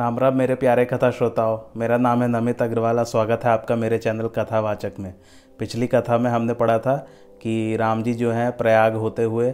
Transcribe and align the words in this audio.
राम 0.00 0.18
राम, 0.18 0.36
मेरे 0.36 0.54
प्यारे 0.54 0.84
कथा 0.84 1.10
श्रोताओं, 1.10 1.58
मेरा 1.76 1.96
नाम 1.96 2.22
है 2.22 2.28
नमित 2.28 2.62
अग्रवाल 2.62 3.02
स्वागत 3.04 3.40
है 3.44 3.50
आपका 3.50 3.76
मेरे 3.76 3.98
चैनल 3.98 4.28
कथावाचक 4.28 4.92
में। 4.98 5.12
पिछली 5.58 5.86
कथा 5.86 6.18
में 6.18 6.30
हमने 6.30 6.54
पढ़ा 6.54 6.78
था 6.78 6.96
कि 7.42 7.76
राम 7.76 8.02
जी 8.02 8.14
जो 8.14 8.30
हैं, 8.32 8.56
प्रयाग 8.56 8.94
होते 8.94 9.24
हुए 9.24 9.48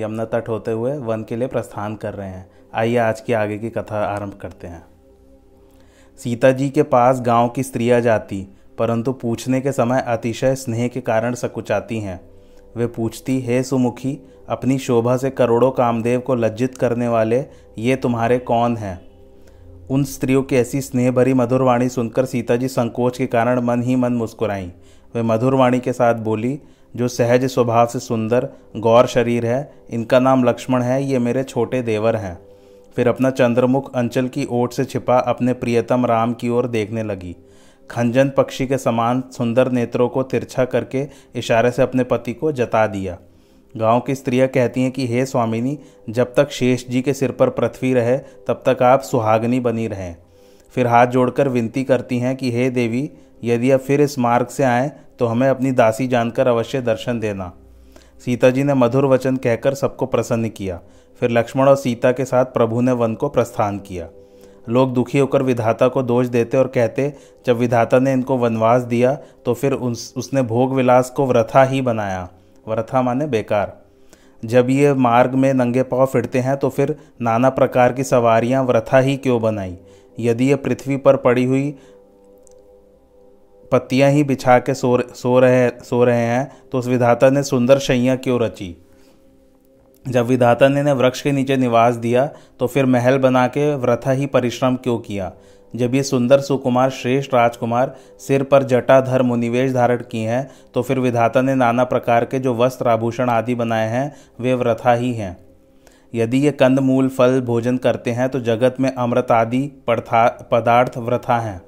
यमुना 0.00 0.24
तट 0.24 0.48
होते 0.48 0.70
हुए 0.70 0.96
वन 0.98 1.22
के 1.22 1.36
लिए 1.36 1.48
प्रस्थान 1.48 1.96
कर 1.96 2.14
रहे 2.14 2.28
हैं। 2.28 2.50
आइए 2.74 2.96
आज 2.96 3.20
की 3.20 3.32
आगे 3.32 3.58
की 3.58 3.70
कथा 3.70 4.04
आरंभ 4.06 4.34
करते 4.34 4.66
हैं। 4.66 4.84
सीता 6.20 6.52
जी 6.52 6.70
के 6.70 6.82
पास 6.82 7.20
गाँव 7.20 7.48
की 7.48 7.62
स्त्रियाँ 7.62 8.00
जाती, 8.00 8.46
परंतु 8.78 9.12
पूछने 9.12 9.60
के 9.60 9.72
समय 9.72 10.04
अतिशय 10.08 10.54
स्नेह 10.54 10.88
के 10.88 11.00
कारण 11.00 11.34
सकुचाती 11.34 12.00
हैं। 12.00 12.20
वे 12.76 12.86
पूछती, 12.86 13.40
हे 13.40 13.62
सुमुखी, 13.62 14.18
अपनी 14.48 14.78
शोभा 14.78 15.16
से 15.16 15.30
करोड़ों 15.30 15.70
कामदेव 15.70 16.20
को 16.20 16.34
लज्जित 16.34 16.78
करने 16.78 17.08
वाले 17.08 17.44
ये 17.78 17.96
तुम्हारे 17.96 18.38
कौन 18.38 18.76
हैं? 18.76 19.07
उन 19.90 20.04
स्त्रियों 20.04 20.42
की 20.42 20.56
ऐसी 20.56 20.80
स्नेह 20.80 21.10
भरी 21.10 21.34
मधुर 21.34 21.62
वाणी 21.62 21.88
सुनकर 21.88 22.24
सीता 22.24 22.56
जी 22.56 22.68
संकोच 22.68 23.18
के 23.18 23.26
कारण 23.26 23.60
मन 23.60 23.82
ही 23.82 23.96
मन 23.96 24.12
मुस्कुराईं। 24.12 24.68
वे 25.14 25.22
मधुर 25.22 25.54
वाणी 25.54 25.80
के 25.80 25.92
साथ 25.92 26.14
बोली, 26.14 26.60
जो 26.96 27.08
सहज 27.08 27.44
स्वभाव 27.44 27.86
से 27.86 27.98
सुंदर, 27.98 28.48
गौर 28.76 29.06
शरीर 29.06 29.46
है, 29.46 29.74
इनका 29.90 30.18
नाम 30.18 30.44
लक्ष्मण 30.44 30.82
है, 30.82 31.04
ये 31.04 31.18
मेरे 31.18 31.42
छोटे 31.42 31.82
देवर 31.82 32.16
हैं। 32.16 32.38
फिर 32.96 33.08
अपना 33.08 33.30
चंद्रमुख 33.30 33.96
अंचल 33.96 34.28
की 34.28 34.46
ओट 34.50 34.72
से 34.72 34.84
छिपा 34.84 35.18
अपने 35.18 35.52
प्रियतम 35.52 36.06
राम 36.06 36.32
की 36.32 36.48
ओर 36.48 36.66
देखने 36.66 37.02
लगी। 37.02 37.36
खंजन 37.90 38.28
पक्षी 38.36 38.66
के 38.66 38.78
समान 38.78 39.24
सुंदर 39.32 39.72
नेत्रों 39.72 40.08
को 40.08 40.22
तिरछा 40.22 40.64
करके 40.64 41.06
इशारे 41.34 41.70
से 41.70 41.82
अपने 41.82 42.04
पति 42.04 42.32
को 42.32 42.52
जता 42.52 42.86
दिया। 42.86 43.18
गाँव 43.74 44.00
की 44.00 44.14
स्त्रियाँ 44.14 44.48
कहती 44.48 44.82
हैं 44.82 44.90
कि 44.90 45.06
हे 45.06 45.26
स्वामिनी 45.26 45.78
जब 46.08 46.32
तक 46.34 46.50
शेष 46.50 46.86
जी 46.88 47.02
के 47.02 47.14
सिर 47.14 47.32
पर 47.32 47.50
पृथ्वी 47.50 47.92
रहे 47.94 48.16
तब 48.46 48.62
तक 48.66 48.82
आप 48.82 49.02
सुहागनी 49.02 49.60
बनी 49.60 49.86
रहें 49.88 50.16
फिर 50.74 50.86
हाथ 50.86 51.06
जोड़कर 51.06 51.48
विनती 51.48 51.84
करती 51.84 52.18
हैं 52.18 52.34
कि 52.36 52.52
हे 52.52 52.68
देवी 52.70 53.10
यदि 53.44 53.70
आप 53.70 53.80
फिर 53.80 54.00
इस 54.00 54.18
मार्ग 54.18 54.46
से 54.46 54.64
आएँ 54.64 54.90
तो 55.18 55.26
हमें 55.26 55.48
अपनी 55.48 55.72
दासी 55.72 56.06
जानकर 56.06 56.46
अवश्य 56.46 56.80
दर्शन 56.80 57.20
देना 57.20 57.52
सीता 58.24 58.50
जी 58.50 58.62
ने 58.62 58.74
मधुर 58.74 59.06
वचन 59.06 59.36
कहकर 59.36 59.74
सबको 59.74 60.06
प्रसन्न 60.06 60.48
किया। 60.48 60.80
फिर 61.22 61.30
लक्ष्मण 61.30 61.68
और 61.68 61.76
सीता 61.76 62.12
के 62.12 62.24
साथ 62.24 62.44
प्रभु 62.44 62.80
ने 62.80 62.92
वन 62.92 63.14
को 63.14 63.28
प्रस्थान 63.28 63.78
किया। 63.78 64.08
लोग 64.68 64.92
दुखी 64.94 65.18
होकर 65.18 65.42
विधाता 65.42 65.88
को 65.88 66.02
दोष 66.02 66.26
देते 66.26 66.56
और 66.56 66.66
कहते 66.66 67.12
जब 67.46 67.56
विधाता 67.56 67.98
ने 67.98 68.12
इनको 68.12 68.36
वनवास 68.36 68.82
दिया 68.82 69.14
तो 69.44 69.54
फिर 69.54 69.72
उस, 69.72 70.14
उसने 70.16 70.42
भोग 70.42 70.74
विलास 70.74 71.10
को 71.10 71.26
व्रथा 71.26 71.62
ही 71.64 71.80
बनाया। 71.82 72.28
व्रथा 72.68 73.02
माने 73.02 73.26
बेकार। 73.26 73.76
जब 74.44 74.70
ये 74.70 74.94
मार्ग 74.94 75.34
में 75.34 75.52
नंगे 75.54 75.82
पाँव 75.82 76.06
फिरते 76.06 76.38
हैं 76.38 76.56
तो 76.56 76.68
फिर 76.68 76.96
नाना 77.20 77.50
प्रकार 77.50 77.92
की 77.92 78.04
सवारियाँ 78.04 78.64
व्रथा 78.64 78.98
ही 78.98 79.16
क्यों 79.16 79.40
बनाई? 79.42 79.76
यदि 80.20 80.48
ये 80.48 80.56
पृथ्वी 80.56 80.96
पर 80.96 81.16
पड़ी 81.16 81.44
हुई 81.44 81.74
पत्तियाँ 83.72 84.10
ही 84.10 84.24
बिछा 84.24 84.58
के 84.58 84.74
सो 84.74 84.98
सो 85.14 85.38
रहे 85.38 85.68
सो 85.84 86.04
रहे 86.04 86.22
हैं 86.22 86.50
तो 86.72 86.78
उस 86.78 86.86
विधाता 86.86 87.30
ने 87.30 87.42
सुंदर 87.42 87.78
शैया 87.78 88.16
क्यों 88.16 88.40
रची? 88.40 88.76
जब 90.08 90.26
विधाता 90.26 90.68
ने, 90.68 90.82
ने 90.82 90.92
वृक्ष 90.92 91.20
के 91.22 91.32
नीचे 91.32 91.56
निवास 91.56 91.94
दिया 91.94 92.26
तो 92.60 92.66
फिर 92.66 92.86
महल 92.86 93.18
बना 93.18 93.46
के 93.46 93.74
व्रथा 93.74 94.10
ही 94.10 94.26
परिश्रम 94.26 94.76
क्यों 94.76 94.98
किया? 94.98 95.32
जब 95.72 95.94
ये 95.94 96.02
सुंदर 96.02 96.40
सुकुमार, 96.40 96.90
श्रेष्ठ 96.90 97.34
राजकुमार 97.34 97.94
सिर 98.18 98.42
पर 98.42 98.62
जटाधर 98.62 99.22
मुनिवेश 99.22 99.72
धारण 99.72 100.02
किए 100.02 100.28
हैं 100.28 100.50
तो 100.74 100.82
फिर 100.82 100.98
विधाता 100.98 101.40
ने 101.42 101.54
नाना 101.54 101.84
प्रकार 101.84 102.24
के 102.24 102.38
जो 102.38 102.54
वस्त्र, 102.54 102.88
आभूषण 102.88 103.28
आदि 103.28 103.54
बनाए 103.54 103.88
हैं, 103.88 104.14
वे 104.40 104.54
व्रथा 104.54 104.92
ही 104.92 105.12
हैं। 105.12 105.36
यदि 106.14 106.38
ये 106.38 106.50
कंद, 106.52 106.78
मूल, 106.80 107.08
फल 107.08 107.40
भोजन 107.40 107.76
करते 107.76 108.10
हैं 108.10 108.28
तो 108.28 108.40
जगत 108.40 108.76
में 108.80 108.92
अमृत 108.92 109.32
आदि 109.32 109.70
पदार्थ 109.90 110.98
व्रथा 110.98 111.38
हैं। 111.38 111.60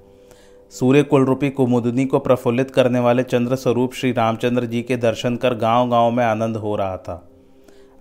सूर्य 0.72 1.02
कुल 1.02 1.24
रूपी 1.24 1.50
कुमुदनी 1.50 2.04
को 2.04 2.18
प्रफुल्लित 2.18 2.70
करने 2.70 2.98
वाले 2.98 3.22
चंद्र 3.22 3.56
स्वरूप 3.56 3.94
श्री 3.94 4.12
रामचंद्र 4.12 4.66
जी 4.66 4.82
के 4.82 4.96
दर्शन 4.96 5.36
कर 5.36 5.54
गाँव 5.54 5.90
गाँव 5.90 6.10
में 6.10 6.24
आनंद 6.24 6.56
हो 6.56 6.76
रहा 6.76 6.96
था। 6.96 7.26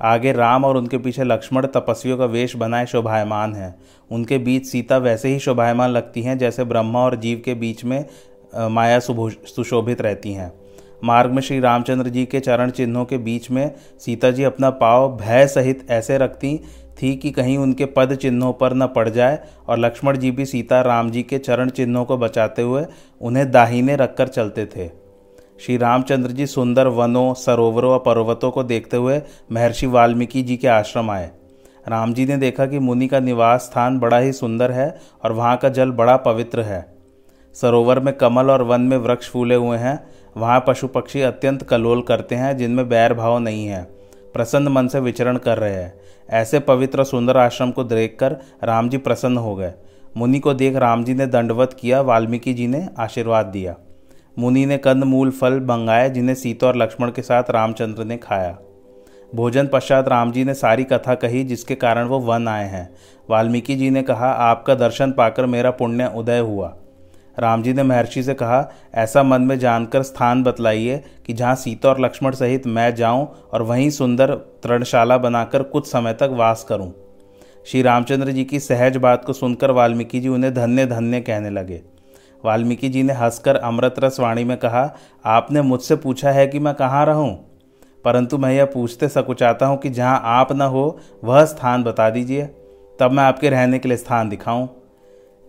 आगे 0.01 0.31
राम 0.31 0.65
और 0.65 0.77
उनके 0.77 0.97
पीछे 0.97 1.23
लक्ष्मण 1.23 1.65
तपस्वियों 1.67 2.17
का 2.17 2.25
वेश 2.25 2.55
बनाए 2.55 2.85
शोभायमान 2.85 3.53
हैं। 3.55 3.75
उनके 4.11 4.37
बीच 4.37 4.65
सीता 4.65 4.97
वैसे 4.97 5.29
ही 5.29 5.39
शोभायमान 5.39 5.89
लगती 5.89 6.21
हैं, 6.21 6.37
जैसे 6.37 6.63
ब्रह्मा 6.63 6.99
और 6.99 7.15
जीव 7.15 7.41
के 7.45 7.53
बीच 7.53 7.83
में 7.85 8.05
माया 8.53 8.99
सुशोभित 8.99 10.01
रहती 10.01 10.33
हैं। 10.33 10.51
मार्ग 11.03 11.31
में 11.31 11.41
श्री 11.41 11.59
रामचंद्र 11.59 12.09
जी 12.09 12.25
के 12.25 12.39
चरण 12.39 12.69
चिन्हों 12.69 13.05
के 13.05 13.17
बीच 13.17 13.49
में 13.51 13.71
सीता 13.99 14.31
जी 14.31 14.43
अपना 14.43 14.69
पाव 14.69 15.07
भय 15.17 15.47
सहित 15.47 15.85
ऐसे 15.91 16.17
रखती 16.17 16.57
थी 17.01 17.15
कि 17.15 17.31
कहीं 17.31 17.57
उनके 17.57 17.85
पद 17.85 18.15
चिन्हों 18.15 18.51
पर 18.53 18.73
न 18.73 18.87
पड़ 18.87 19.07
जाए 19.09 19.39
और 19.67 19.79
लक्ष्मण 19.79 20.17
जी 20.17 20.31
भी 20.31 20.45
सीता 20.45 20.81
राम 20.81 21.11
जी 21.11 21.23
के 21.23 21.37
चरण 21.37 21.69
चिन्हों 21.69 22.03
को 22.05 22.17
बचाते 22.17 22.61
हुए 22.61 22.85
उन्हें 23.21 23.49
दाहिने 23.51 23.95
रखकर 23.95 24.27
चलते 24.27 24.65
थे। 24.65 24.89
श्री 25.65 25.77
रामचंद्र 25.77 26.31
जी 26.31 26.47
सुंदर 26.47 26.87
वनों 26.87 27.33
सरोवरों 27.33 27.91
और 27.91 27.99
पर्वतों 27.99 28.51
को 28.51 28.63
देखते 28.63 28.97
हुए 28.97 29.21
महर्षि 29.51 29.87
वाल्मीकि 29.87 30.43
जी 30.43 30.57
के 30.57 30.67
आश्रम 30.67 31.09
आए। 31.09 31.31
राम 31.87 32.13
जी 32.13 32.25
ने 32.25 32.37
देखा 32.37 32.65
कि 32.65 32.79
मुनि 32.79 33.07
का 33.07 33.19
निवास 33.19 33.61
स्थान 33.61 33.99
बड़ा 33.99 34.17
ही 34.17 34.33
सुंदर 34.33 34.71
है 34.71 34.99
और 35.23 35.31
वहाँ 35.31 35.57
का 35.57 35.69
जल 35.69 35.91
बड़ा 35.91 36.17
पवित्र 36.17 36.61
है। 36.61 36.95
सरोवर 37.53 37.99
में 37.99 38.13
कमल 38.13 38.51
और 38.51 38.61
वन 38.61 38.81
में 38.81 38.97
वृक्ष 38.97 39.29
फूले 39.29 39.55
हुए 39.55 39.77
हैं। 39.77 40.07
वहाँ 40.37 40.63
पशु 40.67 40.87
पक्षी 40.87 41.21
अत्यंत 41.21 41.63
कलोल 41.63 42.01
करते 42.01 42.35
हैं, 42.35 42.57
जिनमें 42.57 42.89
बैर 42.89 43.13
भाव 43.13 43.39
नहीं 43.39 43.67
है। 43.67 43.83
प्रसन्न 44.33 44.67
मन 44.67 44.87
से 44.87 44.99
विचरण 44.99 45.37
कर 45.37 45.57
रहे 45.57 45.75
हैं। 45.75 45.93
ऐसे 46.29 46.59
पवित्र 46.59 47.03
सुंदर 47.03 47.37
आश्रम 47.37 47.71
को 47.71 47.83
देखकर 47.83 48.37
राम 48.63 48.89
जी 48.89 48.97
प्रसन्न 48.97 49.37
हो 49.37 49.55
गए। 49.55 49.73
मुनि 50.17 50.39
को 50.39 50.53
देख 50.53 50.75
राम 50.75 51.03
जी 51.03 51.13
ने 51.13 51.25
दंडवत 51.25 51.77
किया, 51.79 52.01
वाल्मीकि 52.01 52.53
जी 52.53 52.67
ने 52.67 52.89
आशीर्वाद 52.99 53.45
दिया। 53.45 53.75
मुनि 54.39 54.65
ने 54.65 54.77
कंद, 54.77 55.03
मूल, 55.03 55.31
फल 55.31 55.59
मंगाए, 55.59 56.09
जिन्हें 56.09 56.35
सीता 56.35 56.67
और 56.67 56.75
लक्ष्मण 56.75 57.11
के 57.11 57.21
साथ 57.21 57.43
रामचंद्र 57.49 58.03
ने 58.03 58.17
खाया। 58.17 58.57
भोजन 59.35 59.67
पश्चात 59.67 60.07
राम 60.07 60.31
जी 60.31 60.43
ने 60.43 60.53
सारी 60.53 60.83
कथा 60.83 61.15
कही, 61.15 61.43
जिसके 61.43 61.75
कारण 61.75 62.05
वो 62.05 62.19
वन 62.19 62.47
आए 62.47 62.67
हैं। 62.67 62.95
वाल्मीकि 63.29 63.75
जी 63.75 63.89
ने 63.89 64.03
कहा, 64.03 64.31
आपका 64.31 64.75
दर्शन 64.75 65.11
पाकर 65.11 65.45
मेरा 65.45 65.71
पुण्य 65.71 66.11
उदय 66.15 66.39
हुआ। 66.39 66.75
राम 67.39 67.63
जी 67.63 67.73
ने 67.73 67.83
महर्षि 67.83 68.23
से 68.23 68.33
कहा, 68.33 68.71
ऐसा 68.95 69.23
मन 69.23 69.41
में 69.41 69.59
जानकर 69.59 70.03
स्थान 70.03 70.43
बतलाइए 70.43 71.03
कि 71.25 71.33
जहाँ 71.33 71.55
सीता 71.55 71.89
और 71.89 72.01
लक्ष्मण 72.01 72.31
सहित 72.31 72.67
मैं 72.67 72.95
जाऊँ 72.95 73.27
और 73.53 73.61
वहीं 73.61 73.89
सुंदर 73.89 74.35
तृणशाला 74.35 75.17
बनाकर 75.17 75.63
कुछ 75.63 75.87
समय 75.87 76.13
तक 76.13 76.29
वास 76.31 76.65
करूँ। 76.69 76.93
श्री 77.65 77.81
रामचंद्र 77.81 78.31
जी 78.31 78.43
की 78.43 78.59
सहज 78.59 78.97
बात 78.97 79.25
को 79.25 79.33
सुनकर 79.33 79.71
वाल्मीकि 79.71 80.19
जी 80.19 80.27
उन्हें 80.27 80.53
धन्य 80.53 80.85
धन्य 80.85 81.21
कहने 81.21 81.49
लगे। 81.49 81.81
वाल्मीकि 82.45 82.89
जी 82.89 83.03
ने 83.03 83.13
हंसकर 83.13 83.55
अमृत 83.55 83.95
रस 83.99 84.19
वाणी 84.19 84.43
में 84.43 84.57
कहा 84.57 84.95
आपने 85.25 85.61
मुझसे 85.61 85.95
पूछा 85.95 86.31
है 86.31 86.47
कि 86.47 86.59
मैं 86.59 86.73
कहाँ 86.73 87.05
रहूँ? 87.05 87.45
परंतु 88.05 88.37
मैं 88.37 88.53
यह 88.53 88.65
पूछते 88.65 89.07
सकुचाता 89.07 89.65
हूँ 89.65 89.77
कि 89.77 89.89
जहाँ 89.89 90.21
आप 90.23 90.51
न 90.51 90.61
हो 90.61 90.99
वह 91.23 91.45
स्थान 91.45 91.83
बता 91.83 92.09
दीजिए। 92.09 92.45
तब 92.99 93.11
मैं 93.11 93.23
आपके 93.23 93.49
रहने 93.49 93.79
के 93.79 93.89
लिए 93.89 93.97
स्थान 93.97 94.29
दिखाऊँ। 94.29 94.69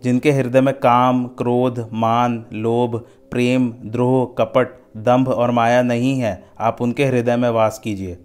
जिनके 0.03 0.31
हृदय 0.31 0.61
में 0.61 0.73
काम 0.73 1.25
क्रोध 1.27 1.89
मान 1.93 2.45
लोभ 2.53 2.97
प्रेम 3.31 3.73
द्रोह 3.85 4.35
कपट 4.37 4.67
दंभ 4.97 5.29
और 5.29 5.51
माया 5.51 5.81
नहीं 5.81 6.19
है 6.19 6.43
आप 6.59 6.81
उनके 6.81 7.05
हृदय 7.05 7.35
में 7.35 7.49
वास 7.49 7.79
कीजिए। 7.79 8.17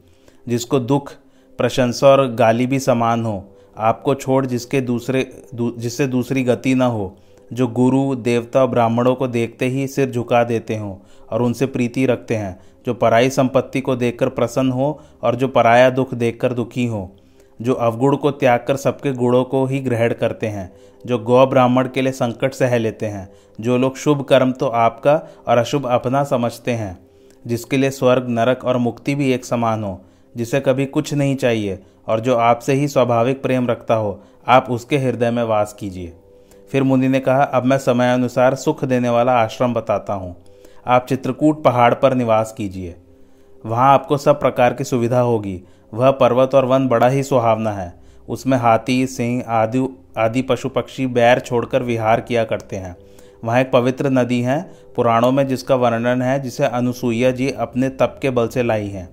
जिसको 0.48 0.80
दुख 0.80 1.12
प्रशंसा 1.58 2.06
और 2.06 2.26
गाली 2.34 2.66
भी 2.66 2.78
समान 2.78 3.24
हो 3.24 3.52
आपको 3.78 4.14
छोड़ 4.14 4.46
जिसके 4.46 4.80
दूसरे 4.80 5.44
दू, 5.54 5.70
जिससे 5.78 6.06
दूसरी 6.06 6.44
गति 6.44 6.74
न 6.74 6.82
हो 6.82 7.16
जो 7.52 7.66
गुरु, 7.68 8.14
देवता, 8.14 8.66
ब्राह्मणों 8.66 9.14
को 9.14 9.28
देखते 9.28 9.66
ही 9.66 9.86
सिर 9.86 10.10
झुका 10.10 10.44
देते 10.44 10.76
हों 10.76 10.96
और 11.30 11.42
उनसे 11.42 11.66
प्रीति 11.66 12.06
रखते 12.06 12.36
हैं, 12.36 12.60
जो 12.86 12.94
पराई 12.94 13.30
संपत्ति 13.30 13.80
को 13.80 13.96
देखकर 13.96 14.28
प्रसन्न 14.28 14.70
हो 14.70 15.00
और 15.22 15.34
जो 15.34 15.48
पराया 15.48 15.90
दुख 15.90 16.14
देखकर 16.14 16.52
दुखी 16.52 16.86
हो, 16.86 17.16
जो 17.62 17.74
अवगुण 17.74 18.16
को 18.16 18.30
त्याग 18.30 18.64
कर 18.68 18.76
सबके 18.76 19.12
गुणों 19.12 19.44
को 19.44 19.66
ही 19.66 19.80
ग्रहण 19.80 20.12
करते 20.12 20.46
हैं, 20.46 20.72
जो 21.06 21.18
गौ 21.18 21.46
ब्राह्मण 21.46 21.88
के 21.88 22.02
लिए 22.02 22.12
संकट 22.12 22.54
सह 22.54 22.78
लेते 22.78 23.06
हैं, 23.06 23.28
जो 23.60 23.78
लोग 23.78 23.96
शुभ 23.96 24.22
कर्म 24.22 24.52
तो 24.52 24.66
आपका 24.66 25.28
और 25.48 25.58
अशुभ 25.58 25.86
अपना 25.86 26.24
समझते 26.24 26.70
हैं, 26.70 26.98
जिसके 27.46 27.76
लिए 27.76 27.90
स्वर्ग, 27.90 28.28
नरक 28.28 28.64
और 28.64 28.76
मुक्ति 28.76 29.14
भी 29.14 29.32
एक 29.32 29.44
समान 29.44 29.84
हो, 29.84 30.00
जिसे 30.36 30.60
कभी 30.60 30.86
कुछ 30.86 31.14
नहीं 31.14 31.36
चाहिए 31.36 31.78
और 32.08 32.20
जो 32.20 32.36
आपसे 32.36 32.72
ही 32.72 32.88
स्वाभाविक 32.88 33.42
प्रेम 33.42 33.68
रखता 33.68 33.94
हो, 33.94 34.22
आप 34.48 34.66
उसके 34.70 34.98
हृदय 34.98 35.30
में 35.30 35.44
वास 35.44 35.72
कीजिए। 35.72 36.14
फिर 36.72 36.82
मुनि 36.82 37.08
ने 37.08 37.20
कहा, 37.20 37.42
अब 37.42 37.64
मैं 37.64 37.78
समयानुसार 37.78 38.54
सुख 38.54 38.84
देने 38.84 39.08
वाला 39.08 39.32
आश्रम 39.32 39.74
बताता 39.74 40.12
हूँ। 40.12 40.36
आप 40.86 41.06
चित्रकूट 41.08 41.64
पहाड़ 41.64 41.94
पर 41.94 42.14
निवास 42.14 42.54
कीजिए। 42.58 42.96
वहाँ 43.66 43.94
आपको 43.94 44.16
सब 44.16 44.40
प्रकार 44.40 44.74
की 44.74 44.84
सुविधा 44.84 45.20
होगी। 45.20 45.62
वह 45.94 46.10
पर्वत 46.10 46.54
और 46.54 46.64
वन 46.64 46.88
बड़ा 46.88 47.08
ही 47.08 47.22
सुहावना 47.22 47.72
है। 47.72 47.94
उसमें 48.28 48.58
हाथी, 48.58 49.06
सिंह, 49.06 49.44
आदि 49.48 49.88
आदि 50.18 50.42
पशु 50.42 50.68
पक्षी, 50.68 51.06
बैर 51.06 51.38
छोड़कर 51.38 51.82
विहार 51.82 52.20
किया 52.20 52.44
करते 52.44 52.76
हैं। 52.76 52.96
वहाँ 53.44 53.60
एक 53.60 53.70
पवित्र 53.72 54.10
नदी 54.10 54.40
है, 54.40 54.72
पुराणों 54.96 55.32
में 55.32 55.46
जिसका 55.46 55.74
वर्णन 55.74 56.22
है, 56.22 56.40
जिसे 56.40 56.64
अनुसुईया 56.64 57.30
जी 57.30 57.50
अपने 57.50 57.88
तप 57.88 58.18
के 58.22 58.30
बल 58.30 58.48
से 58.48 58.62
लाई 58.62 58.88
हैं। 58.88 59.08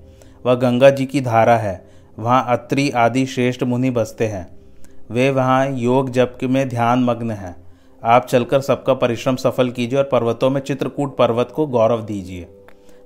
वह 0.46 0.56
गंगा 0.56 0.90
जी 0.90 1.06
की 1.06 1.22
धारा 1.22 1.58
है। 1.58 1.90
वहाँ 2.20 2.46
अत्रि, 2.48 2.90
आदि, 2.90 3.26
श्रेष्ठ 3.26 3.64
मुनि 3.64 3.90
बसते 3.90 4.28
हैं। 4.28 4.63
वे 5.12 5.30
वहाँ 5.30 5.70
योग 5.70 6.10
जप 6.10 6.38
में 6.44 6.70
ध्यान 6.70 7.04
मग्न 7.04 7.32
हैं। 7.32 7.56
आप 8.04 8.26
चलकर 8.26 8.62
सबका 8.62 8.94
परिश्रम 8.94 9.36
सफल 9.36 9.70
कीजिए 9.70 10.00
और 10.00 10.10
पर्वतों 10.12 10.50
में 10.50 10.62
चित्रकूट 10.62 11.18
पर्वत 11.18 11.54
को 11.56 11.68
गौरव 11.68 12.02
दीजिए। 12.02 12.48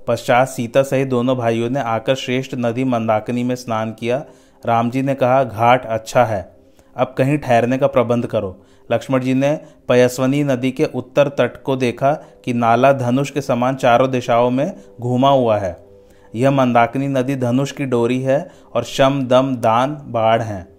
पश्चात 0.08 0.48
सीता 0.48 0.82
सहित 0.82 1.08
दोनों 1.08 1.36
भाइयों 1.36 1.70
ने 1.70 1.80
आकर 1.80 2.14
श्रेष्ठ 2.14 2.54
नदी 2.54 2.84
मंदाकिनी 2.84 3.44
में 3.44 3.54
स्नान 3.54 3.92
किया। 3.92 4.24
राम 4.66 4.90
जी 4.90 5.02
ने 5.02 5.14
कहा, 5.14 5.44
घाट 5.44 5.86
अच्छा 5.86 6.24
है। 6.24 6.56
अब 6.96 7.14
कहीं 7.18 7.38
ठहरने 7.38 7.78
का 7.78 7.86
प्रबंध 7.86 8.26
करो। 8.26 8.64
लक्ष्मण 8.92 9.20
जी 9.20 9.34
ने 9.34 9.60
पयस्वनी 9.88 10.44
नदी 10.44 10.70
के 10.70 10.84
उत्तर 10.84 11.28
तट 11.28 11.62
को 11.62 11.76
देखा 11.76 12.12
कि 12.44 12.52
नाला 12.52 12.92
धनुष 12.92 13.30
के 13.30 13.40
समान 13.40 13.74
चारों 13.74 14.10
दिशाओं 14.10 14.50
में 14.50 14.72
घूमा 15.00 15.30
हुआ 15.30 15.58
है। 15.58 15.86
यह 16.34 16.50
मंदाकिनी 16.50 17.08
नदी 17.08 17.36
धनुष 17.36 17.72
की 17.72 17.84
डोरी 17.84 18.22
है 18.22 18.50
और 18.74 18.84
शम, 18.84 19.22
दम, 19.22 19.56
दान, 19.56 19.98
बाढ़ 20.04 20.42
हैं। 20.42 20.77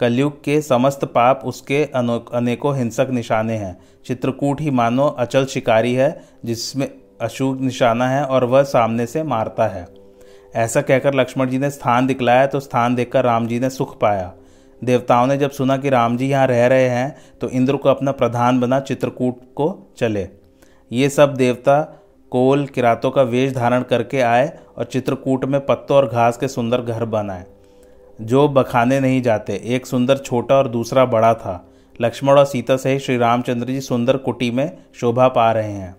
कलयुग 0.00 0.40
के 0.44 0.60
समस्त 0.62 1.04
पाप 1.06 1.42
उसके 1.44 1.82
अनेकों 1.84 2.76
हिंसक 2.76 3.08
निशाने 3.10 3.56
हैं। 3.56 3.76
चित्रकूट 4.06 4.60
ही 4.60 4.70
मानो 4.70 5.06
अचल 5.08 5.44
शिकारी 5.46 5.94
है, 5.94 6.20
जिसमें 6.44 6.88
अशुभ 7.20 7.60
निशाना 7.60 8.08
है 8.08 8.24
और 8.24 8.44
वह 8.44 8.62
सामने 8.64 9.06
से 9.06 9.22
मारता 9.24 9.66
है। 9.66 9.86
ऐसा 10.54 10.80
कहकर 10.80 11.14
लक्ष्मण 11.14 11.48
जी 11.48 11.58
ने 11.58 11.70
स्थान 11.70 12.06
दिखलाया 12.06 12.46
तो 12.46 12.60
स्थान 12.60 12.94
देखकर 12.94 13.24
राम 13.24 13.46
जी 13.46 13.60
ने 13.60 13.70
सुख 13.70 13.98
पाया। 14.00 14.32
देवताओं 14.82 15.26
ने 15.26 15.36
जब 15.38 15.50
सुना 15.50 15.76
कि 15.76 15.90
राम 15.90 16.16
जी 16.16 16.28
यहाँ 16.28 16.46
रह 16.46 16.66
रहे 16.66 16.88
हैं 16.88 17.16
तो 17.40 17.48
इंद्र 17.50 17.76
को 17.76 17.88
अपना 17.88 18.12
प्रधान 18.12 18.60
बना 18.60 18.80
चित्रकूट 18.80 19.40
को 19.54 19.94
चले। 19.98 20.28
ये 20.90 21.08
सब 21.08 21.34
देवता 21.34 21.80
कोल 22.32 22.66
किरातों 22.66 23.10
का 23.10 23.22
वेश 23.24 23.52
धारण 23.52 23.82
करके 23.82 24.20
आए 24.20 24.52
और 24.78 24.84
चित्रकूट 24.84 25.44
में 25.44 25.60
पत्तों 25.66 25.96
और 25.96 26.06
घास 26.06 26.36
के 26.36 26.48
सुंदर 26.48 26.82
घर 26.82 27.04
बनाए। 27.06 27.44
जो 28.20 28.48
बखाने 28.48 29.00
नहीं 29.00 29.22
जाते, 29.22 29.62
एक 29.64 29.86
सुंदर 29.86 30.16
छोटा 30.16 30.54
और 30.54 30.68
दूसरा 30.68 31.04
बड़ा 31.04 31.34
था। 31.34 31.72
लक्ष्मण 32.00 32.38
और 32.38 32.44
सीता 32.44 32.76
सहित 32.76 33.00
श्री 33.00 33.16
रामचंद्र 33.16 33.66
जी 33.66 33.80
सुंदर 33.80 34.16
कुटी 34.16 34.50
में 34.50 34.76
शोभा 35.00 35.28
पा 35.28 35.52
रहे 35.52 35.72
हैं। 35.72 35.96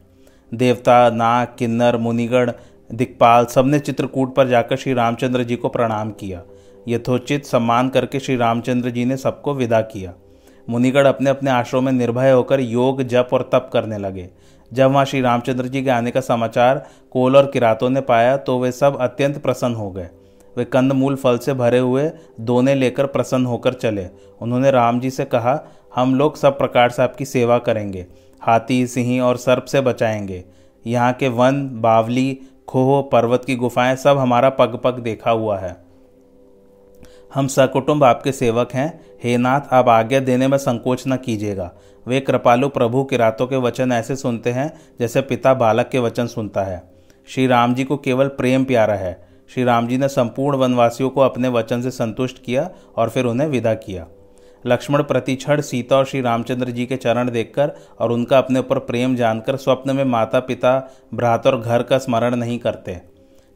देवता, 0.54 1.10
नाग, 1.10 1.48
किन्नर, 1.60 1.98
मुनिगण, 1.98 2.52
दिक्पाल, 2.94 3.46
सबने 3.46 3.80
चित्रकूट 3.80 4.36
पर 4.36 4.48
जाकर 4.48 4.76
श्री 4.76 4.94
रामचंद्र 4.94 5.44
जी 5.44 5.56
को 5.56 5.70
प्रणाम 5.70 6.12
किया। 6.12 6.42
यथोचित 6.88 7.46
सम्मान 7.46 7.90
करके 7.90 8.20
श्री 8.20 8.36
रामचंद्र 8.36 8.90
जी 8.90 9.06
ने 9.06 9.18
सबको 9.18 9.54
विदा 9.54 9.82
किया। 9.82 10.14
मुनिगढ़ 10.70 11.08
अपने 11.08 11.30
अपने 11.30 11.52
आश्रम 11.52 11.84
में 11.84 11.92
निर्भय 11.92 12.32
होकर 12.32 12.60
योग, 12.60 13.04
जप 13.04 13.30
और 13.34 13.50
तप 13.54 13.70
करने 13.74 13.98
लगे। 13.98 14.30
जब 14.74 14.92
वहाँ 14.92 15.06
श्री 15.06 15.22
रामचंद्र 15.22 15.66
जी 15.66 15.84
के 15.84 15.90
आने 15.90 16.12
का 16.12 16.22
समाचार 16.22 16.86
कोल 17.12 17.38
और 17.38 17.52
किरातों 17.52 17.90
ने 17.90 18.02
पाया 18.02 18.38
तो 18.38 18.60
वे 18.60 18.72
सब 18.72 18.98
अत्यंत 18.98 19.38
प्रसन्न 19.38 19.76
हो 19.76 19.92
गए। 19.92 20.10
वे 20.58 20.66
कंदमूल 20.66 21.16
फल 21.16 21.38
से 21.38 21.54
भरे 21.54 21.80
हुए 21.80 22.12
दोने 22.40 22.76
लेकर 22.76 23.06
प्रसन्न 23.06 23.46
होकर 23.46 23.74
चले। 23.74 24.08
उन्होंने 24.42 24.72
राम 24.72 25.00
जी 25.00 25.10
से 25.10 25.26
कहा, 25.26 25.60
हम 25.96 26.16
लोग 26.16 26.38
सब 26.38 26.58
प्रकार 26.58 26.90
से 26.90 27.04
आपकी 27.04 27.26
सेवा 27.26 27.58
करेंगे, 27.58 28.06
हाथी, 28.42 28.88
सिंह 28.88 29.22
और 29.22 29.38
सर्प 29.38 29.66
से 29.66 29.82
बचाएँगे। 29.82 30.44
यहाँ 30.88 31.14
के 31.14 31.28
वन, 31.28 31.82
बावली, 31.82 32.40
खोह, 32.68 33.02
पर्वत 33.12 33.46
की 33.46 33.56
गुफाएँ 33.56 33.96
सब 33.96 34.18
हमारा 34.18 34.50
पग 34.50 34.80
पग 34.84 35.00
देखा 35.00 35.32
हुआ 35.32 35.58
है। 35.60 35.76
हम 37.34 37.48
सकुटुंब 37.48 38.04
आपके 38.04 38.32
सेवक 38.32 38.74
हैं। 38.74 39.00
हे 39.24 39.38
नाथ, 39.38 39.62
आप 39.72 39.90
आज्ञा 39.90 40.20
देने 40.20 40.48
में 40.48 40.58
संकोच 40.58 41.04
न 41.08 41.18
कीजिएगा। 41.18 41.72
वे 42.08 42.20
कृपालु 42.20 42.70
प्रभु 42.70 43.04
के 43.04 43.18
रातों 43.18 43.48
के 43.48 43.56
वचन 43.56 43.92
ऐसे 43.92 44.16
सुनते 44.16 44.52
हैं 44.52 44.74
जैसे 45.00 45.22
पिता 45.22 45.54
बालक 45.54 45.90
के 45.90 46.00
वचन 46.00 46.28
सुनता 46.28 46.64
है। 46.64 46.84
श्री 47.28 47.48
राम 47.48 47.76
जी 47.76 47.84
को 47.84 47.98
केवल 47.98 48.28
प्रेम 48.28 48.64
प्यारा 48.64 48.94
है। 48.94 49.27
श्री 49.50 49.64
राम 49.64 49.88
जी 49.88 49.98
ने 49.98 50.08
संपूर्ण 50.08 50.58
वनवासियों 50.58 51.10
को 51.10 51.22
अपने 51.22 51.48
वचन 51.48 51.82
से 51.82 51.92
संतुष्ट 51.92 52.44
किया 52.44 52.70
और 52.96 53.10
फिर 53.10 53.26
उन्हें 53.26 53.48
विदा 53.48 53.74
किया। 53.74 54.06
लक्ष्मण 54.66 55.04
प्रतिक्षण 55.04 55.62
सीता 55.62 55.98
और 55.98 56.06
श्री 56.06 56.22
रामचंद्र 56.22 56.72
जी 56.72 56.86
के 56.86 56.96
चरण 56.96 57.30
देखकर 57.32 57.72
और 58.00 58.12
उनका 58.12 58.38
अपने 58.38 58.60
ऊपर 58.60 58.80
प्रेम 58.80 59.16
जानकर 59.16 59.56
स्वप्न 59.56 59.96
में 59.96 60.04
माता 60.04 60.40
पिता 60.40 60.92
भ्रात 61.14 61.48
और 61.48 61.60
घर 61.62 61.84
का 61.84 61.98
स्मरण 61.98 62.36
नहीं 62.36 62.60
करते। 62.60 62.98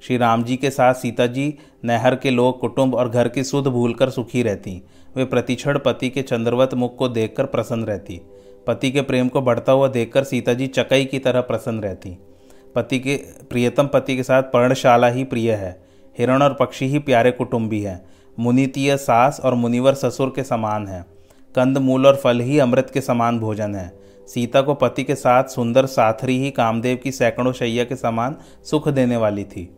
श्री 0.04 0.18
राम 0.18 0.44
जी 0.44 0.56
के 0.56 0.70
साथ 0.70 0.94
सीता 0.94 1.28
जी 1.28 1.54
नहर 1.86 2.16
के 2.16 2.30
लोग 2.30 2.60
कुटुंब 2.60 2.96
और 2.96 3.10
घर 3.10 3.28
की 3.28 3.44
सुध 3.44 3.68
भूलकर 3.68 4.10
सुखी 4.10 4.44
रहती। 4.44 4.82
वे 5.16 5.26
प्रतिक्षण 5.26 5.80
पति 5.80 6.10
के 6.10 6.22
चंद्रवत 6.22 6.74
मुख 6.74 6.96
को 6.98 7.08
देखकर 7.10 7.46
प्रसन्न 7.46 7.84
रहती। 7.84 8.22
पति 8.68 8.92
के 8.92 9.02
प्रेम 9.02 9.28
को 9.28 9.42
बढ़ता 9.42 9.72
हुआ 9.72 9.88
देखकर 9.88 10.24
सीता 10.24 10.54
जी 10.54 10.68
चकई 10.68 11.06
की 11.06 11.20
तरह 11.20 11.42
प्रसन्न 11.42 11.80
रहती। 11.80 12.18
पति 12.76 13.00
के, 13.00 13.16
प्रियतम 13.50 13.88
पति 13.88 14.16
के 14.16 14.24
साथ 14.24 14.44
पर्णशाला 14.44 15.08
ही 15.08 15.24
प्रिय 15.24 15.52
है। 15.52 15.84
हिरण 16.20 16.42
और 16.42 16.54
पक्षी 16.54 16.88
ही 16.88 17.00
प्यारे 17.00 17.32
कुटुंबी 17.32 17.82
हैं। 17.82 18.06
मुनितीय 18.40 18.98
सास 18.98 19.42
और 19.44 19.54
मुनिवर 19.54 19.94
ससुर 19.94 20.34
के 20.36 20.44
समान 20.44 20.88
है। 20.88 21.06
कंद, 21.56 21.78
मूल 21.78 22.08
और 22.08 22.16
फल 22.16 22.40
ही 22.40 22.60
अमृत 22.60 22.92
के 22.94 23.02
समान 23.02 23.40
भोजन 23.40 23.76
है। 23.76 24.00
सीता 24.28 24.62
को 24.62 24.74
पति 24.74 25.04
के 25.04 25.16
साथ 25.16 25.44
सुंदर 25.44 25.86
साथरी 25.86 26.40
ही 26.40 26.52
कामदेव 26.52 26.98
की 27.04 27.12
सैकड़ों 27.12 27.54
शैया 27.54 27.84
के 27.84 27.96
समान 27.96 28.36
सुख 28.64 28.90
देने 28.90 29.18
वाली 29.18 29.44
थी। 29.44 29.78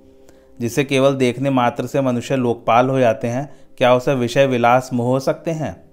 जिसे 0.60 0.84
केवल 0.84 1.14
देखने 1.14 1.50
मात्र 1.50 1.86
से 1.86 2.02
मनुष्य 2.02 2.36
लोकपाल 2.36 2.90
हो 2.90 3.00
जाते 3.00 3.28
हैं, 3.28 3.56
क्या 3.78 3.96
उसे 3.96 4.14
विषय 4.14 4.46
विलास 4.46 4.90
मोह 4.94 5.08
हो 5.08 5.20
सकते 5.20 5.52
हैं? 5.52 5.84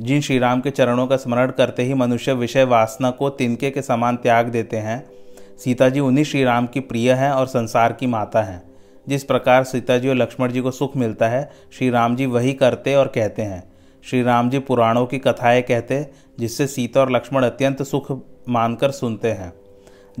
जिन 0.00 0.20
श्रीराम 0.20 0.60
के 0.60 0.70
चरणों 0.70 1.06
का 1.06 1.16
स्मरण 1.16 1.50
करते 1.50 1.82
ही 1.82 1.94
मनुष्य 1.94 2.32
विषय 2.32 2.64
वासना 2.64 3.10
को 3.10 3.30
तिनके 3.30 3.70
के 3.70 3.82
समान 3.82 4.16
त्याग 4.16 4.48
देते 4.48 4.76
हैं 4.76 5.21
सीता 5.64 5.88
जी 5.88 6.00
उन्हीं 6.00 6.24
श्री 6.24 6.44
राम 6.44 6.66
की 6.66 6.80
प्रिय 6.80 7.12
हैं 7.12 7.30
और 7.30 7.46
संसार 7.46 7.92
की 7.92 8.06
माता 8.06 8.42
हैं। 8.42 8.62
जिस 9.08 9.24
प्रकार 9.24 9.64
सीता 9.64 9.98
जी 9.98 10.08
और 10.08 10.14
लक्ष्मण 10.14 10.52
जी 10.52 10.60
को 10.60 10.70
सुख 10.70 10.96
मिलता 10.96 11.28
है, 11.28 11.50
श्री 11.72 11.90
राम 11.90 12.16
जी 12.16 12.26
वही 12.26 12.52
करते 12.52 12.94
और 12.94 13.06
कहते 13.06 13.42
हैं। 13.42 13.72
श्री 14.04 14.22
राम 14.22 14.50
जी 14.50 14.58
पुराणों 14.58 15.06
की 15.06 15.18
कथाएँ 15.18 15.62
कहते, 15.62 16.10
जिससे 16.38 16.66
सीता 16.66 17.00
और 17.00 17.12
लक्ष्मण 17.12 17.44
अत्यंत 17.44 17.82
सुख 17.82 18.22
मानकर 18.48 18.90
सुनते 18.90 19.30
हैं। 19.30 19.52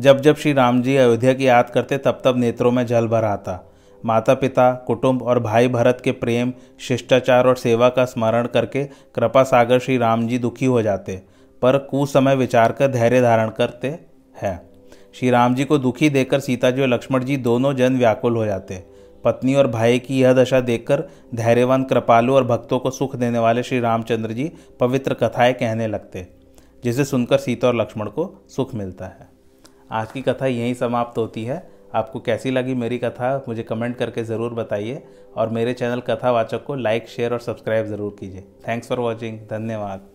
जब 0.00 0.20
जब 0.20 0.36
श्री 0.36 0.52
राम 0.52 0.82
जी 0.82 0.96
अयोध्या 0.96 1.34
की 1.34 1.48
याद 1.48 1.70
करते, 1.70 1.98
तब 1.98 2.22
तब 2.24 2.36
नेत्रों 2.36 2.70
में 2.70 2.86
जल 2.86 3.06
भर 3.06 3.24
आता। 3.24 3.72
माता 4.04 4.34
पिता 4.34 4.72
कुटुंब 4.72 5.22
और 5.22 5.40
भाई 5.40 5.68
भरत 5.68 6.00
के 6.04 6.12
प्रेम, 6.12 6.52
शिष्टाचार 6.80 7.46
और 7.46 7.56
सेवा 7.56 7.88
का 7.88 8.04
स्मरण 8.04 8.46
करके 8.46 8.84
कृपा 8.84 9.42
सागर 9.42 9.78
श्री 9.78 9.98
राम 9.98 10.28
जी 10.28 10.38
दुखी 10.38 10.66
हो 10.66 10.82
जाते, 10.82 11.22
पर 11.62 11.78
कुसमय 11.78 12.34
विचार 12.34 12.72
कर 12.72 12.88
धैर्य 12.88 13.20
धारण 13.20 13.50
करते 13.50 13.98
हैं। 14.42 14.71
श्री 15.14 15.30
राम 15.30 15.54
जी 15.54 15.64
को 15.64 15.78
दुखी 15.78 16.08
देखकर 16.10 16.40
सीता 16.40 16.70
जी 16.70 16.82
और 16.82 16.88
लक्ष्मण 16.88 17.24
जी 17.24 17.36
दोनों 17.36 17.74
जन 17.74 17.96
व्याकुल 17.98 18.36
हो 18.36 18.44
जाते 18.46 18.82
पत्नी 19.24 19.54
और 19.54 19.66
भाई 19.66 19.98
की 19.98 20.20
यह 20.20 20.32
दशा 20.32 20.60
देखकर 20.60 21.02
धैर्यवान, 21.34 21.84
कृपालु 21.84 22.34
और 22.34 22.44
भक्तों 22.44 22.78
को 22.78 22.90
सुख 22.90 23.16
देने 23.16 23.38
वाले 23.38 23.62
श्री 23.62 23.80
रामचंद्र 23.80 24.32
जी 24.32 24.50
पवित्र 24.80 25.14
कथाएँ 25.14 25.52
कहने 25.52 25.86
लगते 25.86 26.26
जिसे 26.84 27.04
सुनकर 27.04 27.38
सीता 27.38 27.68
और 27.68 27.76
लक्ष्मण 27.76 28.08
को 28.08 28.26
सुख 28.48 28.74
मिलता 28.74 29.06
है। 29.06 29.28
आज 29.90 30.12
की 30.12 30.22
कथा 30.22 30.46
यहीं 30.46 30.74
समाप्त 30.74 31.18
होती 31.18 31.44
है। 31.44 31.62
आपको 31.94 32.20
कैसी 32.20 32.50
लगी 32.50 32.74
मेरी 32.74 32.98
कथा, 32.98 33.44
मुझे 33.48 33.62
कमेंट 33.62 33.96
करके 33.96 34.24
ज़रूर 34.24 34.54
बताइए 34.54 35.02
और 35.36 35.48
मेरे 35.48 35.72
चैनल 35.74 36.00
कथावाचक 36.00 36.64
को 36.64 36.74
लाइक, 36.74 37.08
शेयर 37.08 37.32
और 37.32 37.40
सब्सक्राइब 37.40 37.86
ज़रूर 37.86 38.16
कीजिए। 38.20 38.44
थैंक्स 38.68 38.88
फॉर 38.88 39.00
वॉचिंग 39.00 39.38
धन्यवाद। 39.50 40.08